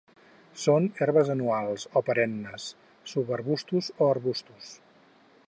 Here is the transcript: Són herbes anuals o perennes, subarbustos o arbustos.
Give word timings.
Són 0.61 0.87
herbes 1.05 1.29
anuals 1.33 1.85
o 2.01 2.03
perennes, 2.07 2.67
subarbustos 3.13 3.93
o 4.07 4.13
arbustos. 4.17 4.75